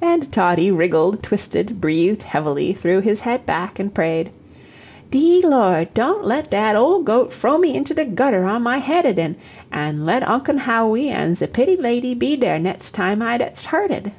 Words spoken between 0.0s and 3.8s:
And Toddie wriggled, twisted, breathed heavily, threw his head back,